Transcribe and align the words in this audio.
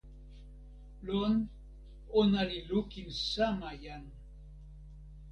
lon, 1.07 1.35
ona 2.19 2.41
li 2.49 2.59
lukin 2.69 3.07
sama 3.33 3.69
jan. 3.83 4.03